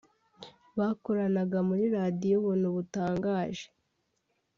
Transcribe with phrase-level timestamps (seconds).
[0.77, 3.67] bakoranaga muri Radiyo Ubuntu butangaje